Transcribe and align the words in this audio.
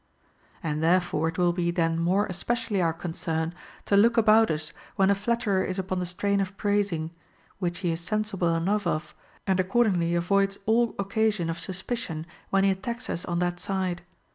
And 0.63 0.81
therefore 0.81 1.27
it 1.27 1.37
will 1.37 1.53
be 1.53 1.69
then 1.69 1.99
more 1.99 2.25
especially 2.25 2.81
our 2.81 2.91
concern 2.91 3.53
to 3.85 3.95
look 3.95 4.17
about 4.17 4.49
us 4.49 4.73
when 4.95 5.11
a 5.11 5.13
flatterer 5.13 5.63
is 5.63 5.77
upon 5.77 5.99
the 5.99 6.07
strain 6.07 6.41
of 6.41 6.57
praising; 6.57 7.11
which 7.59 7.81
he 7.85 7.91
is 7.91 8.01
sensible 8.01 8.55
enough 8.55 8.87
of, 8.87 9.13
and 9.45 9.59
accordingly 9.59 10.15
avoids 10.15 10.57
all 10.65 10.95
occasion 10.97 11.51
of 11.51 11.59
suspicion 11.59 12.25
when 12.49 12.63
lie 12.63 12.71
at 12.71 12.81
tacks 12.81 13.11
us 13.11 13.25
on 13.25 13.37
that 13.45 13.59
side. 13.59 14.01